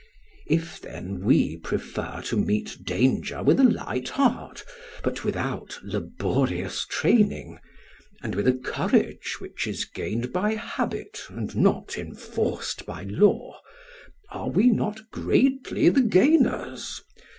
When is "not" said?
11.55-11.99, 14.71-15.11